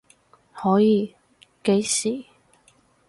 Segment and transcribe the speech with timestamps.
[0.51, 1.15] 可以，
[1.63, 2.25] 幾時？